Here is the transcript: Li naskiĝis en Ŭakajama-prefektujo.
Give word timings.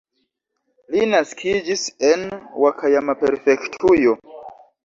Li 0.95 1.03
naskiĝis 1.11 1.83
en 2.09 2.25
Ŭakajama-prefektujo. 2.65 4.19